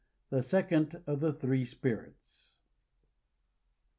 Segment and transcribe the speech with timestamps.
[0.31, 2.53] THE SECOND OF THE THREE SPIRITS.